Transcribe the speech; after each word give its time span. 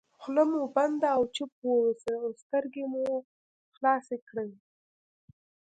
خوله 0.21 0.43
مو 0.51 0.61
بنده 0.75 1.07
او 1.15 1.21
چوپ 1.35 1.51
واوسئ 1.65 2.13
او 2.23 2.29
سترګې 2.41 2.83
مو 2.91 3.03
خلاصې 3.75 4.17
کړئ. 4.27 4.51